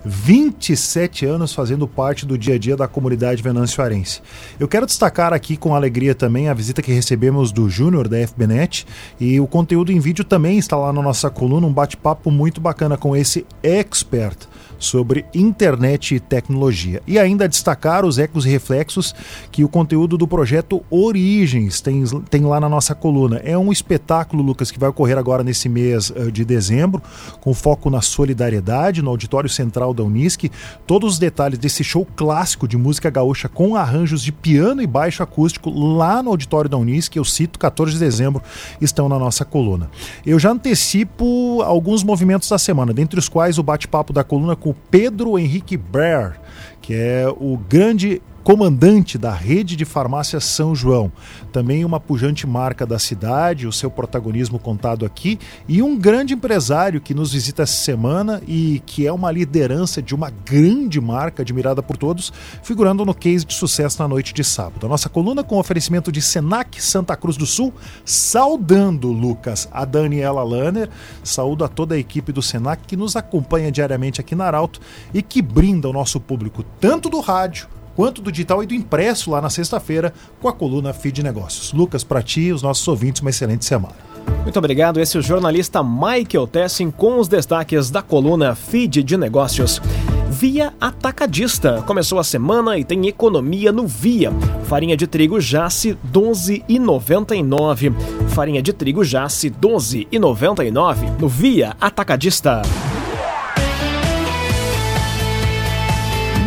27 0.05 1.27
anos 1.27 1.53
fazendo 1.53 1.87
parte 1.87 2.25
do 2.25 2.39
dia 2.39 2.55
a 2.55 2.59
dia 2.59 2.77
da 2.77 2.89
comunidade 2.89 3.43
venançoarense. 3.43 4.23
Eu 4.59 4.67
quero 4.67 4.87
destacar 4.87 5.33
aqui 5.33 5.57
com 5.57 5.75
alegria 5.75 6.15
também 6.15 6.49
a 6.49 6.55
visita 6.55 6.83
que 6.83 6.93
recebemos 6.93 7.53
do 7.53 7.69
Júnior 7.69 8.09
da 8.09 8.17
FBNet 8.27 8.87
e 9.19 9.39
o 9.41 9.47
conteúdo 9.47 9.93
em 9.93 10.01
vídeo 10.01 10.25
também 10.25 10.59
está 10.59 10.77
lá 10.77 10.93
na 10.93 11.03
nossa 11.03 11.29
coluna, 11.31 11.67
um 11.67 11.73
bate-papo 11.73 12.31
muito 12.31 12.61
bacana 12.61 12.97
com 12.97 13.17
esse 13.17 13.47
expert 13.63 14.49
sobre 14.81 15.27
internet 15.35 16.15
e 16.15 16.21
tecnologia. 16.21 17.03
E 17.07 17.19
ainda 17.19 17.47
destacar 17.47 18.05
os 18.05 18.19
ecos 18.19 18.47
e 18.47 18.49
reflexos 18.49 19.15
que 19.53 19.63
o 19.63 19.69
conteúdo 19.69 20.17
do 20.17 20.27
projeto 20.27 20.83
Origens 20.91 21.81
tem, 21.81 22.03
tem 22.31 22.43
lá 22.43 22.59
na 22.59 22.69
nossa 22.69 22.95
coluna. 22.95 23.41
É 23.45 23.57
um 23.57 23.71
espetáculo, 23.71 24.43
Lucas, 24.43 24.71
que 24.71 24.79
vai 24.79 24.89
ocorrer 24.89 25.19
agora 25.19 25.45
nesse 25.45 25.69
mês 25.69 26.11
uh, 26.11 26.33
de 26.33 26.45
dezembro, 26.45 27.03
com 27.41 27.53
foco 27.53 27.91
na 27.91 28.01
solidariedade, 28.01 29.03
no 29.03 29.11
Auditório 29.11 29.51
Central 29.51 29.90
da 29.95 30.03
Unisc. 30.03 30.51
Todos 30.87 31.15
os 31.15 31.19
detalhes 31.19 31.59
desse 31.59 31.83
show 31.85 32.07
clássico 32.17 32.67
de 32.67 32.77
música 32.77 33.11
gaúcha 33.11 33.49
com 33.49 33.77
arranjos 33.77 34.23
de 34.23 34.33
piano 34.33 34.83
e 34.83 34.87
baixo 34.87 35.23
acústico 35.23 35.71
lá 35.71 36.23
no 36.23 36.31
Auditório 36.31 36.69
da 36.69 36.77
Unisc, 36.77 37.15
eu 37.17 37.25
cito, 37.25 37.59
14 37.59 37.93
de 37.93 37.99
dezembro, 37.99 38.43
estão 38.81 39.09
na 39.09 39.19
nossa 39.19 39.45
coluna. 39.45 39.91
Eu 40.25 40.39
já 40.39 40.51
antecipo 40.51 41.63
alguns 41.63 42.03
movimentos 42.03 42.49
da 42.49 42.59
semana, 42.59 42.93
dentre 42.93 43.19
os 43.19 43.29
quais 43.29 43.59
o 43.59 43.63
bate-papo 43.63 44.13
da 44.13 44.25
coluna 44.25 44.57
com 44.57 44.71
o 44.71 44.77
Pedro 44.91 45.39
Henrique 45.39 45.77
Baer, 45.77 46.41
que 46.81 46.95
é 46.95 47.27
o 47.29 47.57
grande 47.57 48.23
comandante 48.51 49.17
da 49.17 49.33
rede 49.33 49.77
de 49.77 49.85
farmácia 49.85 50.41
São 50.41 50.75
João. 50.75 51.13
Também 51.53 51.85
uma 51.85 52.01
pujante 52.01 52.49
marca 52.49 52.85
da 52.85 52.99
cidade, 52.99 53.65
o 53.65 53.71
seu 53.71 53.89
protagonismo 53.89 54.59
contado 54.59 55.07
aqui, 55.07 55.39
e 55.69 55.81
um 55.81 55.97
grande 55.97 56.35
empresário 56.35 57.01
que 57.01 57.15
nos 57.15 57.33
visita 57.33 57.63
essa 57.63 57.77
semana 57.77 58.43
e 58.49 58.83
que 58.85 59.07
é 59.07 59.13
uma 59.13 59.31
liderança 59.31 60.03
de 60.03 60.17
uma 60.17 60.31
grande 60.31 61.01
marca 61.01 61.43
admirada 61.43 61.81
por 61.81 61.97
todos, 61.97 62.33
figurando 62.61 63.05
no 63.05 63.15
case 63.15 63.45
de 63.45 63.55
sucesso 63.55 64.03
na 64.03 64.09
noite 64.09 64.35
de 64.35 64.43
sábado. 64.43 64.85
A 64.85 64.89
nossa 64.89 65.09
coluna 65.09 65.45
com 65.45 65.57
oferecimento 65.57 66.11
de 66.11 66.21
Senac 66.21 66.83
Santa 66.83 67.17
Cruz 67.17 67.37
do 67.37 67.47
Sul, 67.47 67.73
saudando, 68.05 69.13
Lucas, 69.13 69.69
a 69.71 69.85
Daniela 69.85 70.43
Lanner, 70.43 70.91
saúdo 71.23 71.65
a 71.65 71.69
toda 71.69 71.95
a 71.95 71.99
equipe 71.99 72.33
do 72.33 72.43
Senac 72.43 72.83
que 72.85 72.97
nos 72.97 73.15
acompanha 73.15 73.71
diariamente 73.71 74.21
aqui 74.21 74.35
na 74.35 74.47
Arauto 74.47 74.81
e 75.15 75.23
que 75.23 75.41
brinda 75.41 75.89
o 75.89 75.93
nosso 75.93 76.19
público 76.19 76.65
tanto 76.81 77.09
do 77.09 77.21
rádio 77.21 77.69
quanto 78.01 78.23
do 78.23 78.33
digital 78.33 78.63
e 78.63 78.67
do 78.67 78.73
impresso 78.73 79.31
lá 79.31 79.43
na 79.43 79.51
sexta-feira 79.51 80.15
com 80.41 80.49
a 80.49 80.55
coluna 80.55 80.91
Feed 80.91 81.23
Negócios. 81.23 81.71
Lucas, 81.75 82.03
para 82.03 82.23
ti 82.23 82.41
e 82.45 82.53
os 82.53 82.63
nossos 82.63 82.89
ouvintes, 82.89 83.21
uma 83.21 83.29
excelente 83.29 83.63
semana. 83.67 83.95
Muito 84.43 84.59
obrigado. 84.59 84.99
Esse 84.99 85.19
é 85.19 85.21
o 85.21 85.23
jornalista 85.23 85.83
Michael 85.83 86.47
Tessin 86.47 86.91
com 86.91 87.21
os 87.21 87.29
destaques 87.29 87.91
da 87.91 88.01
coluna 88.01 88.55
Feed 88.55 89.03
de 89.03 89.19
Negócios. 89.19 89.83
Via 90.31 90.73
Atacadista. 90.81 91.83
Começou 91.83 92.19
a 92.19 92.25
semana 92.25 92.79
e 92.79 92.85
tem 92.85 93.07
economia 93.07 93.71
no 93.71 93.87
Via. 93.87 94.33
Farinha 94.65 94.97
de 94.97 95.07
trigo 95.07 95.39
Jace 95.39 95.95
12,99. 96.11 97.93
Farinha 98.31 98.63
de 98.63 98.73
trigo 98.73 99.05
Jace 99.05 99.51
12,99 99.51 101.21
no 101.21 101.29
Via 101.29 101.77
Atacadista. 101.79 102.63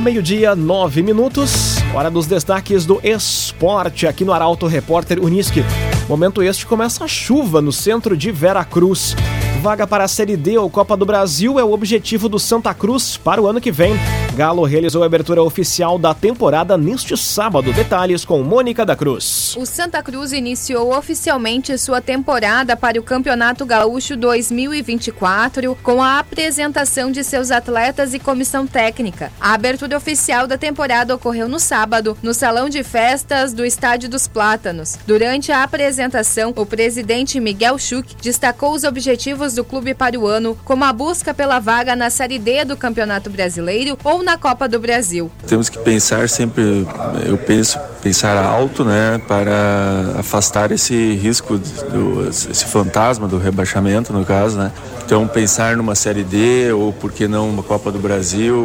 Meio-dia, 0.03 0.53
nove 0.53 1.01
minutos. 1.01 1.77
Hora 1.95 2.11
dos 2.11 2.27
destaques 2.27 2.85
do 2.85 2.99
esporte 3.01 4.05
aqui 4.05 4.25
no 4.25 4.33
Arauto 4.33 4.67
Repórter 4.67 5.17
Unisque. 5.17 5.63
Momento 6.09 6.43
este 6.43 6.65
começa 6.65 7.05
a 7.05 7.07
chuva 7.07 7.61
no 7.61 7.71
centro 7.71 8.17
de 8.17 8.29
Vera 8.29 8.65
Cruz. 8.65 9.15
Vaga 9.61 9.87
para 9.87 10.03
a 10.03 10.07
Série 10.09 10.35
D 10.35 10.57
ou 10.57 10.69
Copa 10.69 10.97
do 10.97 11.05
Brasil 11.05 11.57
é 11.57 11.63
o 11.63 11.71
objetivo 11.71 12.27
do 12.27 12.37
Santa 12.37 12.73
Cruz 12.73 13.15
para 13.15 13.41
o 13.41 13.47
ano 13.47 13.61
que 13.61 13.71
vem. 13.71 13.93
Galo 14.33 14.63
realizou 14.63 15.03
a 15.03 15.05
abertura 15.05 15.43
oficial 15.43 15.99
da 15.99 16.11
temporada 16.11 16.75
neste 16.75 17.15
sábado. 17.15 17.71
Detalhes 17.71 18.25
com 18.25 18.41
Mônica 18.41 18.83
da 18.83 18.95
Cruz. 18.95 19.55
O 19.55 19.63
Santa 19.63 20.01
Cruz 20.01 20.33
iniciou 20.33 20.97
oficialmente 20.97 21.77
sua 21.77 22.01
temporada 22.01 22.75
para 22.75 22.99
o 22.99 23.03
Campeonato 23.03 23.63
Gaúcho 23.63 24.17
2024 24.17 25.77
com 25.83 26.01
a 26.01 26.17
apresentação 26.17 27.11
de 27.11 27.23
seus 27.23 27.51
atletas 27.51 28.15
e 28.15 28.19
comissão 28.19 28.65
técnica. 28.65 29.31
A 29.39 29.53
abertura 29.53 29.95
oficial 29.95 30.47
da 30.47 30.57
temporada 30.57 31.13
ocorreu 31.13 31.47
no 31.47 31.59
sábado, 31.59 32.17
no 32.23 32.33
Salão 32.33 32.67
de 32.67 32.83
Festas 32.83 33.53
do 33.53 33.63
Estádio 33.63 34.09
dos 34.09 34.27
Plátanos. 34.27 34.97
Durante 35.05 35.51
a 35.51 35.61
apresentação, 35.61 36.51
o 36.55 36.65
presidente 36.65 37.39
Miguel 37.39 37.77
Schuch 37.77 38.15
destacou 38.19 38.73
os 38.73 38.83
objetivos 38.83 39.53
do 39.53 39.63
clube 39.63 39.93
para 39.93 40.19
o 40.19 40.25
ano, 40.25 40.57
como 40.65 40.83
a 40.85 40.91
busca 40.91 41.35
pela 41.35 41.59
vaga 41.59 41.95
na 41.95 42.09
Série 42.09 42.39
D 42.39 42.65
do 42.65 42.75
Campeonato 42.75 43.29
Brasileiro 43.29 43.95
ou 44.03 44.22
na 44.23 44.37
Copa 44.37 44.67
do 44.67 44.79
Brasil. 44.79 45.29
Temos 45.45 45.69
que 45.69 45.77
pensar 45.77 46.27
sempre, 46.29 46.87
eu 47.25 47.37
penso, 47.37 47.77
pensar 48.01 48.37
alto, 48.37 48.83
né, 48.83 49.21
para 49.27 50.15
afastar 50.17 50.71
esse 50.71 51.13
risco, 51.15 51.57
do, 51.57 52.27
esse 52.29 52.65
fantasma 52.65 53.27
do 53.27 53.37
rebaixamento, 53.37 54.11
no 54.11 54.25
caso, 54.25 54.57
né. 54.57 54.71
Então, 55.05 55.27
pensar 55.27 55.75
numa 55.75 55.95
Série 55.95 56.23
D 56.23 56.71
ou, 56.71 56.93
por 56.93 57.11
que 57.11 57.27
não, 57.27 57.49
uma 57.49 57.61
Copa 57.61 57.91
do 57.91 57.99
Brasil, 57.99 58.55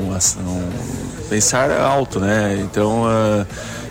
uma, 0.00 0.18
um, 0.48 0.68
pensar 1.28 1.70
alto, 1.70 2.18
né. 2.18 2.58
Então, 2.60 3.04
uh, 3.04 3.46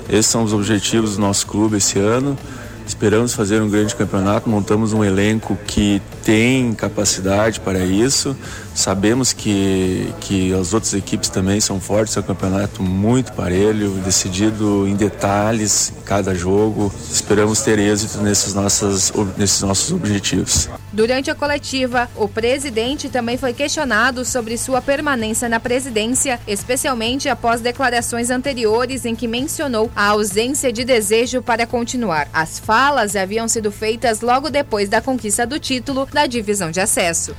esses 0.10 0.25
são 0.25 0.44
os 0.44 0.54
objetivos 0.54 1.16
do 1.16 1.22
nosso 1.22 1.46
clube 1.48 1.78
esse 1.78 2.00
ano. 2.00 2.38
Esperamos 2.86 3.34
fazer 3.34 3.62
um 3.62 3.70
grande 3.70 3.96
campeonato, 3.96 4.50
montamos 4.50 4.92
um 4.92 5.04
elenco 5.04 5.58
que 5.66 6.01
tem 6.24 6.74
capacidade 6.74 7.60
para 7.60 7.80
isso. 7.80 8.36
Sabemos 8.74 9.34
que, 9.34 10.13
que 10.22 10.54
as 10.54 10.74
outras 10.74 10.94
equipes 10.94 11.30
também 11.30 11.60
são 11.60 11.80
fortes, 11.80 12.16
é 12.16 12.22
um 12.22 12.24
campeonato 12.24 12.82
muito 12.82 13.34
parelho, 13.34 13.92
decidido 14.06 14.88
em 14.88 14.96
detalhes 14.96 15.92
em 15.98 16.01
cada 16.04 16.34
jogo. 16.34 16.92
Esperamos 17.12 17.62
ter 17.62 17.78
êxito 17.80 18.20
nesses, 18.20 18.54
nossas, 18.54 19.12
nesses 19.38 19.62
nossos 19.62 19.92
objetivos. 19.92 20.70
Durante 20.94 21.30
a 21.30 21.36
coletiva, 21.36 22.10
o 22.16 22.28
presidente 22.28 23.10
também 23.10 23.38
foi 23.38 23.54
questionado 23.54 24.24
sobre 24.25 24.58
sua 24.58 24.82
permanência 24.82 25.48
na 25.48 25.60
presidência, 25.60 26.40
especialmente 26.48 27.30
após 27.30 27.62
declarações 27.62 28.30
anteriores 28.30 29.06
em 29.06 29.16
que 29.16 29.28
mencionou 29.28 29.92
a 29.96 30.08
ausência 30.08 30.72
de 30.72 30.84
desejo 30.84 31.42
para 31.42 31.66
continuar. 31.66 32.28
As 32.34 32.60
falas 32.60 33.16
haviam 33.16 33.48
sido 33.48 33.72
feitas 33.72 34.22
logo 34.22 34.50
depois 34.50 34.90
da 34.90 35.01
conquista 35.01 35.46
do 35.46 35.60
título 35.60 36.08
da 36.12 36.25
divisão 36.25 36.72
de 36.72 36.80
acesso. 36.80 37.36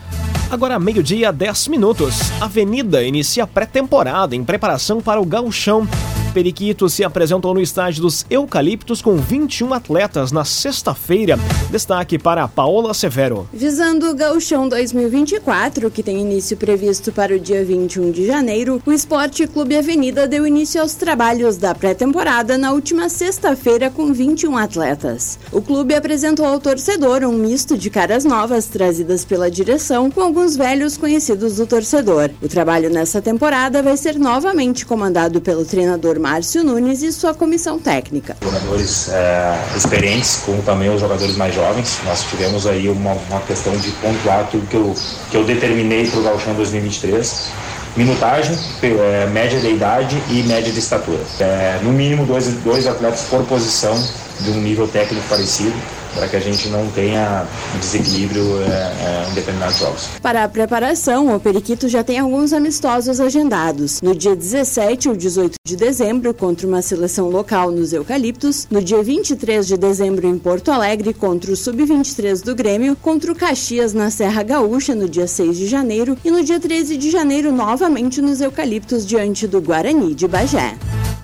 Agora, 0.51 0.79
meio-dia, 0.79 1.33
10 1.33 1.69
minutos. 1.69 2.31
Avenida 2.41 3.03
inicia 3.03 3.47
pré-temporada 3.47 4.37
em 4.37 4.45
preparação 4.45 5.01
para 5.01 5.21
o 5.21 5.25
gauchão. 5.25 5.89
Periquitos 6.33 6.95
se 6.95 7.05
apresentou 7.05 7.53
no 7.53 7.61
estádio 7.61 8.03
dos 8.03 8.25
Eucaliptos 8.31 9.03
com 9.03 9.17
21 9.17 9.75
atletas 9.75 10.33
na 10.33 10.45
sexta-feira. 10.45 11.39
Destaque 11.71 12.19
para 12.19 12.49
Paola 12.49 12.95
Severo. 12.95 13.47
Visando 13.53 14.11
o 14.11 14.15
Gauchão 14.15 14.67
2024, 14.67 15.91
que 15.91 16.03
tem 16.03 16.21
início 16.21 16.57
previsto 16.57 17.13
para 17.13 17.37
o 17.37 17.39
dia 17.39 17.63
21 17.63 18.11
de 18.11 18.27
janeiro, 18.27 18.83
o 18.87 18.93
Esporte 18.93 19.47
Clube 19.47 19.77
Avenida 19.77 20.27
deu 20.27 20.47
início 20.47 20.81
aos 20.81 20.95
trabalhos 20.95 21.59
da 21.59 21.75
pré-temporada 21.75 22.57
na 22.57 22.73
última 22.73 23.11
sexta-feira 23.11 23.91
com 23.91 24.13
21 24.13 24.57
atletas. 24.57 25.39
O 25.53 25.61
clube 25.61 25.95
apresentou 25.95 26.47
ao 26.47 26.59
torcedor 26.59 27.25
um 27.25 27.33
misto 27.33 27.77
de 27.77 27.91
caras 27.91 28.25
novas 28.25 28.67
trazidas 28.67 29.23
pela 29.25 29.51
direção 29.51 30.11
com 30.11 30.23
alguns 30.23 30.57
velhos 30.57 30.97
conhecidos 30.97 31.57
do 31.57 31.67
torcedor. 31.67 32.31
O 32.41 32.49
trabalho 32.49 32.89
nessa 32.89 33.21
temporada 33.21 33.83
vai 33.83 33.99
ser 33.99 34.19
novamente 34.19 34.87
comandado 34.87 35.41
pelo 35.41 35.65
treinador 35.65 36.22
Márcio 36.23 36.63
Nunes 36.63 37.03
e 37.03 37.13
sua 37.13 37.35
comissão 37.35 37.81
técnica. 37.81 38.37
Jogadores 38.41 39.09
é, 39.09 39.59
experientes, 39.77 40.41
como 40.47 40.63
também 40.63 40.89
os 40.89 41.01
jogadores 41.01 41.37
mais 41.37 41.53
jovens. 41.53 41.99
Nós 42.05 42.23
tivemos 42.23 42.65
aí 42.65 42.89
uma, 42.89 43.15
uma 43.29 43.41
questão 43.41 43.77
de 43.77 43.91
pontuar 43.91 44.49
tudo 44.49 44.65
que 44.69 44.77
eu, 44.77 44.95
que 45.33 45.37
eu 45.37 45.45
determinei 45.45 46.07
para 46.07 46.21
o 46.21 46.23
Gauchão 46.23 46.55
2023 46.55 47.51
minutagem, 47.97 48.57
é, 48.83 49.27
média 49.27 49.61
de 49.61 49.69
idade 49.69 50.23
e 50.31 50.43
média 50.45 50.73
de 50.73 50.79
estatura. 50.79 51.21
É, 51.41 51.79
no 51.83 51.91
mínimo 51.93 52.25
dois, 52.25 52.47
dois 52.65 52.87
atletas 52.87 53.25
por 53.29 53.45
posição 53.45 53.93
de 54.41 54.51
um 54.51 54.63
nível 54.63 54.89
técnico 54.89 55.27
parecido 55.29 55.75
para 56.15 56.29
que 56.29 56.37
a 56.37 56.41
gente 56.41 56.69
não 56.69 56.87
tenha 56.91 57.47
desequilíbrio 57.79 58.63
é, 58.63 58.67
é, 58.67 59.31
em 59.31 59.35
determinados 59.35 59.79
jogos. 59.79 60.09
Para 60.21 60.45
a 60.45 60.49
preparação, 60.49 61.35
o 61.35 61.41
Periquito 61.41 61.89
já 61.89 62.05
tem 62.05 62.19
alguns 62.19 62.53
amistosos 62.53 63.21
agendados. 63.21 64.01
No 64.01 64.15
dia 64.15 64.37
17 64.37 65.09
ou 65.09 65.17
18 65.17 65.55
de 65.67 65.77
dezembro, 65.77 66.35
contra 66.35 66.67
uma 66.67 66.83
seleção 66.83 67.29
local 67.29 67.71
nos 67.71 67.93
Eucaliptos. 67.93 68.67
No 68.71 68.83
dia 68.83 69.03
23 69.03 69.67
de 69.67 69.77
dezembro, 69.77 70.27
em 70.27 70.39
Porto 70.39 70.71
Alegre, 70.71 71.15
contra 71.15 71.53
o 71.53 71.57
Sub-23 71.57 72.43
do 72.43 72.55
Grêmio. 72.55 72.97
Contra 72.97 73.33
o 73.33 73.35
Caxias, 73.35 73.93
na 73.93 74.11
Serra 74.11 74.43
Gaúcha, 74.43 74.95
no 74.95 75.09
dia 75.09 75.27
6 75.27 75.57
de 75.57 75.67
janeiro. 75.67 76.17
E 76.25 76.31
no 76.31 76.43
dia 76.43 76.61
13 76.61 76.97
de 76.97 77.11
janeiro, 77.11 77.53
novamente 77.53 78.21
nos 78.21 78.41
Eucaliptos, 78.41 79.07
diante 79.07 79.47
do 79.47 79.61
Guarani 79.61 80.15
de 80.15 80.29
Bagé. 80.29 80.77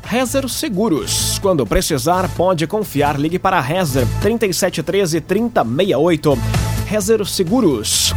Rezer 0.09 0.49
Seguros. 0.49 1.39
Quando 1.39 1.67
precisar, 1.67 2.31
pode 2.31 2.67
confiar. 2.67 3.21
Ligue 3.21 3.39
para 3.39 3.61
Rezer 3.61 4.07
3713 4.23 5.21
3068. 5.21 6.39
Rezer 6.87 7.27
Seguros. 7.27 8.15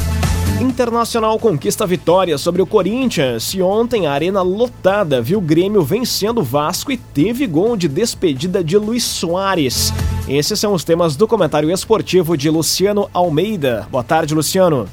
Internacional 0.62 1.38
conquista 1.38 1.86
vitória 1.86 2.38
sobre 2.38 2.62
o 2.62 2.66
Corinthians 2.66 3.54
e 3.54 3.62
ontem 3.62 4.08
a 4.08 4.14
arena 4.14 4.42
lotada 4.42 5.22
viu 5.22 5.40
o 5.40 5.42
Grêmio 5.42 5.84
vencendo 5.84 6.40
o 6.40 6.44
Vasco 6.46 6.94
e 6.94 6.98
teve 6.98 7.46
gol 7.46 7.76
de 7.76 7.90
despedida 7.90 8.64
de 8.64 8.78
Luiz 8.78 9.04
Soares. 9.04 9.92
Esses 10.30 10.58
são 10.58 10.72
os 10.72 10.86
temas 10.86 11.18
do 11.18 11.28
comentário 11.28 11.70
esportivo 11.70 12.38
de 12.38 12.50
Luciano 12.50 13.10
Almeida. 13.14 13.86
Boa 13.92 14.04
tarde, 14.04 14.34
Luciano. 14.34 14.88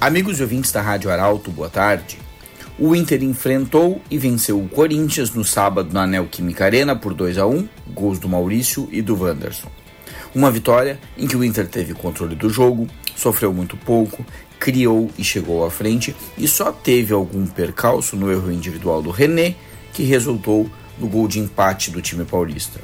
Amigos 0.00 0.38
e 0.38 0.42
ouvintes 0.42 0.70
da 0.70 0.80
Rádio 0.80 1.10
Arauto, 1.10 1.50
boa 1.50 1.68
tarde. 1.68 2.21
O 2.84 2.96
Inter 2.96 3.22
enfrentou 3.22 4.02
e 4.10 4.18
venceu 4.18 4.60
o 4.60 4.68
Corinthians 4.68 5.30
no 5.30 5.44
sábado 5.44 5.94
na 5.94 6.04
Neoquímica 6.04 6.64
Arena 6.64 6.96
por 6.96 7.14
2 7.14 7.38
a 7.38 7.46
1, 7.46 7.68
gols 7.94 8.18
do 8.18 8.28
Maurício 8.28 8.88
e 8.90 9.00
do 9.00 9.14
Wanderson. 9.14 9.68
Uma 10.34 10.50
vitória 10.50 10.98
em 11.16 11.28
que 11.28 11.36
o 11.36 11.44
Inter 11.44 11.68
teve 11.68 11.94
controle 11.94 12.34
do 12.34 12.50
jogo, 12.50 12.88
sofreu 13.14 13.54
muito 13.54 13.76
pouco, 13.76 14.26
criou 14.58 15.08
e 15.16 15.22
chegou 15.22 15.64
à 15.64 15.70
frente 15.70 16.12
e 16.36 16.48
só 16.48 16.72
teve 16.72 17.14
algum 17.14 17.46
percalço 17.46 18.16
no 18.16 18.32
erro 18.32 18.50
individual 18.50 19.00
do 19.00 19.12
René, 19.12 19.54
que 19.92 20.02
resultou 20.02 20.68
no 20.98 21.06
gol 21.06 21.28
de 21.28 21.38
empate 21.38 21.88
do 21.88 22.02
time 22.02 22.24
paulista. 22.24 22.80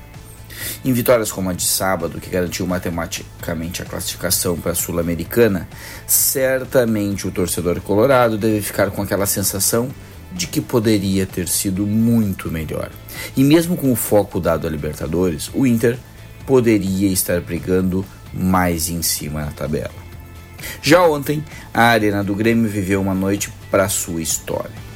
Em 0.84 0.92
vitórias 0.92 1.30
como 1.30 1.50
a 1.50 1.52
de 1.52 1.64
sábado, 1.64 2.20
que 2.20 2.30
garantiu 2.30 2.66
matematicamente 2.66 3.82
a 3.82 3.84
classificação 3.84 4.56
para 4.56 4.72
a 4.72 4.74
Sul-Americana, 4.74 5.68
certamente 6.06 7.26
o 7.26 7.30
torcedor 7.30 7.80
colorado 7.80 8.38
deve 8.38 8.60
ficar 8.62 8.90
com 8.90 9.02
aquela 9.02 9.26
sensação 9.26 9.88
de 10.32 10.46
que 10.46 10.60
poderia 10.60 11.26
ter 11.26 11.48
sido 11.48 11.86
muito 11.86 12.50
melhor. 12.50 12.90
E 13.36 13.42
mesmo 13.42 13.76
com 13.76 13.92
o 13.92 13.96
foco 13.96 14.40
dado 14.40 14.66
a 14.66 14.70
Libertadores, 14.70 15.50
o 15.54 15.66
Inter 15.66 15.98
poderia 16.46 17.08
estar 17.08 17.40
brigando 17.40 18.04
mais 18.32 18.88
em 18.88 19.02
cima 19.02 19.44
na 19.44 19.50
tabela. 19.50 20.08
Já 20.82 21.02
ontem, 21.02 21.44
a 21.72 21.84
Arena 21.84 22.22
do 22.22 22.34
Grêmio 22.34 22.68
viveu 22.68 23.00
uma 23.00 23.14
noite 23.14 23.50
para 23.70 23.88
sua 23.88 24.20
história. 24.20 24.88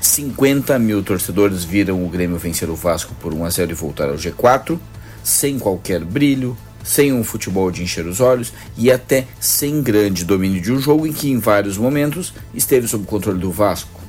50 0.00 0.78
mil 0.78 1.02
torcedores 1.02 1.64
viram 1.64 2.04
o 2.04 2.08
Grêmio 2.08 2.38
vencer 2.38 2.70
o 2.70 2.76
Vasco 2.76 3.14
por 3.16 3.34
1 3.34 3.44
a 3.44 3.50
0 3.50 3.72
e 3.72 3.74
voltar 3.74 4.08
ao 4.08 4.14
G4, 4.14 4.78
sem 5.22 5.58
qualquer 5.58 6.04
brilho, 6.04 6.56
sem 6.82 7.12
um 7.12 7.22
futebol 7.22 7.70
de 7.70 7.82
encher 7.82 8.06
os 8.06 8.20
olhos 8.20 8.52
e 8.76 8.90
até 8.90 9.26
sem 9.38 9.82
grande 9.82 10.24
domínio 10.24 10.60
de 10.60 10.72
um 10.72 10.80
jogo 10.80 11.06
em 11.06 11.12
que 11.12 11.30
em 11.30 11.38
vários 11.38 11.76
momentos 11.76 12.32
esteve 12.54 12.88
sob 12.88 13.04
controle 13.04 13.38
do 13.38 13.50
Vasco. 13.50 14.00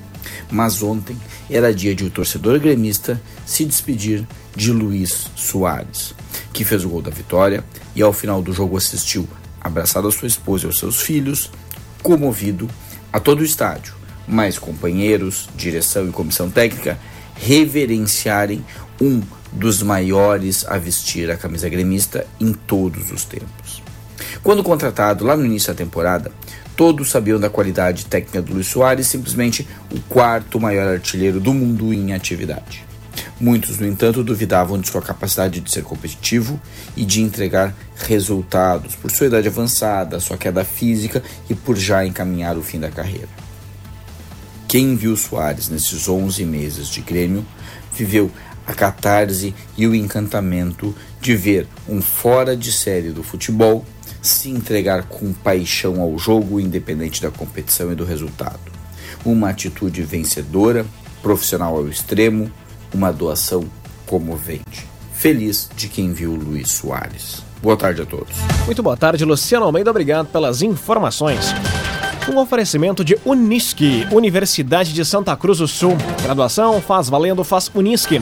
Mas 0.50 0.82
ontem 0.82 1.18
era 1.50 1.74
dia 1.74 1.94
de 1.94 2.06
o 2.06 2.10
torcedor 2.10 2.60
gremista 2.60 3.22
se 3.46 3.66
despedir 3.66 4.26
de 4.56 4.72
Luiz 4.72 5.28
Soares, 5.36 6.14
que 6.54 6.64
fez 6.64 6.86
o 6.86 6.90
gol 6.90 7.02
da 7.02 7.12
vitória 7.12 7.64
e 7.96 8.02
ao 8.02 8.14
final 8.14 8.42
do 8.42 8.54
jogo 8.54 8.78
assistiu, 8.78 9.28
abraçado 9.60 10.08
a 10.08 10.12
sua 10.12 10.28
esposa 10.28 10.66
e 10.66 10.68
aos 10.68 10.80
seus 10.80 11.02
filhos, 11.02 11.52
comovido 12.02 12.70
a 13.12 13.20
todo 13.20 13.42
o 13.42 13.46
estádio, 13.46 13.94
mais 14.28 14.58
companheiros, 14.58 15.50
direção 15.56 16.08
e 16.08 16.12
comissão 16.12 16.50
técnica 16.50 16.98
reverenciarem 17.36 18.64
um 19.02 19.22
dos 19.52 19.82
maiores 19.82 20.66
a 20.68 20.78
vestir 20.78 21.30
a 21.32 21.38
camisa 21.38 21.70
gremista 21.70 22.26
em 22.40 22.54
todos 22.54 23.12
os 23.12 23.26
tempos. 23.26 23.82
Quando 24.44 24.64
contratado 24.64 25.26
lá 25.26 25.36
no 25.36 25.46
início 25.46 25.70
da 25.70 25.78
temporada, 25.78 26.32
todos 26.76 27.10
sabiam 27.10 27.40
da 27.40 27.50
qualidade 27.50 28.06
técnica 28.06 28.42
do 28.42 28.54
Luiz 28.54 28.68
Soares, 28.68 29.08
simplesmente 29.08 29.68
o 29.92 30.00
quarto 30.02 30.60
maior 30.60 30.88
artilheiro 30.88 31.40
do 31.40 31.54
mundo 31.54 31.94
em 31.94 32.14
atividade. 32.14 32.86
Muitos, 33.40 33.80
no 33.80 33.88
entanto, 33.88 34.24
duvidavam 34.24 34.80
de 34.80 34.90
sua 34.90 35.02
capacidade 35.02 35.62
de 35.62 35.72
ser 35.72 35.84
competitivo 35.84 36.60
e 36.96 37.06
de 37.06 37.22
entregar 37.22 37.74
resultados 37.96 38.96
por 38.96 39.12
sua 39.12 39.28
idade 39.28 39.48
avançada, 39.48 40.20
sua 40.20 40.38
queda 40.38 40.64
física 40.64 41.24
e 41.50 41.56
por 41.56 41.78
já 41.78 42.06
encaminhar 42.06 42.58
o 42.58 42.62
fim 42.62 42.80
da 42.80 42.90
carreira. 42.90 43.30
Quem 44.68 44.96
viu 44.96 45.16
Soares 45.16 45.70
nesses 45.70 46.08
11 46.08 46.46
meses 46.46 46.90
de 46.90 47.02
Grêmio 47.02 47.46
viveu 47.94 48.30
a 48.70 48.74
catarse 48.76 49.56
e 49.76 49.88
o 49.88 49.96
encantamento 49.96 50.94
de 51.20 51.36
ver 51.36 51.68
um 51.88 52.04
fora 52.04 52.56
de 52.56 52.72
série 52.72 53.10
do 53.10 53.24
futebol 53.24 53.84
se 54.22 54.50
entregar 54.50 55.04
com 55.04 55.34
paixão 55.34 56.00
ao 56.00 56.20
jogo, 56.20 56.60
independente 56.60 57.20
da 57.20 57.32
competição 57.32 57.92
e 57.92 57.96
do 57.96 58.06
resultado. 58.06 58.60
Uma 59.26 59.50
atitude 59.50 60.04
vencedora, 60.04 60.86
profissional 61.24 61.76
ao 61.78 61.88
extremo, 61.88 62.52
uma 62.94 63.12
doação 63.12 63.66
comovente. 64.06 64.88
Feliz 65.14 65.68
de 65.76 65.88
quem 65.88 66.14
viu 66.14 66.36
Luiz 66.36 66.72
Soares. 66.72 67.44
Boa 67.64 67.76
tarde 67.76 68.04
a 68.04 68.06
todos. 68.06 68.38
Muito 68.68 68.84
boa 68.84 68.96
tarde, 68.96 69.26
Luciano 69.26 69.66
Almeida. 69.66 69.90
Obrigado 69.90 70.28
pelas 70.28 70.62
informações. 70.62 71.54
Um 72.32 72.38
oferecimento 72.38 73.04
de 73.04 73.18
Unisque, 73.26 74.08
Universidade 74.12 74.94
de 74.94 75.04
Santa 75.04 75.36
Cruz 75.36 75.58
do 75.58 75.68
Sul. 75.68 75.98
Graduação 76.22 76.80
faz 76.80 77.10
valendo, 77.10 77.44
faz 77.44 77.72
Unisque. 77.74 78.22